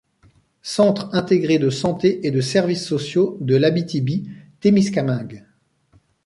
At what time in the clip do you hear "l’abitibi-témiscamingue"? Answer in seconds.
3.55-5.45